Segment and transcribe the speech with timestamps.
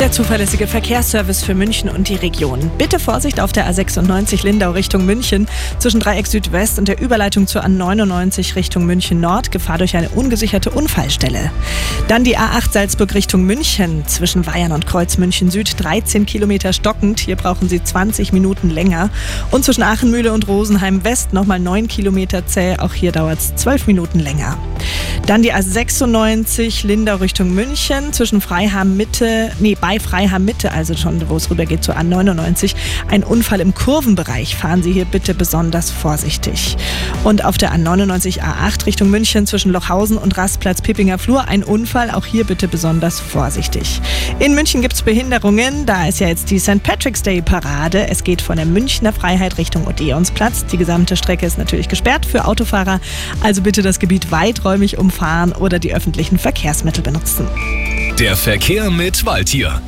[0.00, 2.70] Der zuverlässige Verkehrsservice für München und die Region.
[2.78, 5.48] Bitte Vorsicht auf der A96 Lindau Richtung München
[5.80, 9.50] zwischen Dreieck Südwest und der Überleitung zur A99 Richtung München Nord.
[9.50, 11.50] Gefahr durch eine ungesicherte Unfallstelle.
[12.06, 17.18] Dann die A8 Salzburg Richtung München zwischen Bayern und Kreuz München Süd 13 Kilometer stockend.
[17.18, 19.10] Hier brauchen Sie 20 Minuten länger.
[19.50, 22.76] Und zwischen Aachenmühle und Rosenheim West nochmal 9 Kilometer zäh.
[22.78, 24.56] Auch hier dauert es 12 Minuten länger.
[25.26, 31.28] Dann die A96 Lindau Richtung München zwischen Freiham Mitte, nee, bei Freiham Mitte, also schon,
[31.28, 32.74] wo es rüber geht zur A99.
[33.08, 34.56] Ein Unfall im Kurvenbereich.
[34.56, 36.78] Fahren Sie hier bitte besonders vorsichtig.
[37.24, 42.10] Und auf der A99 A8 Richtung München zwischen Lochhausen und Rastplatz Pippinger Flur ein Unfall.
[42.10, 44.00] Auch hier bitte besonders vorsichtig.
[44.38, 45.84] In München gibt es Behinderungen.
[45.84, 46.82] Da ist ja jetzt die St.
[46.82, 48.08] Patrick's Day Parade.
[48.08, 50.64] Es geht von der Münchner Freiheit Richtung Odeonsplatz.
[50.66, 53.00] Die gesamte Strecke ist natürlich gesperrt für Autofahrer.
[53.42, 57.46] Also bitte das Gebiet weiträumig umfahren fahren oder die öffentlichen Verkehrsmittel benutzen.
[58.18, 59.80] Der Verkehr mit Waldtier.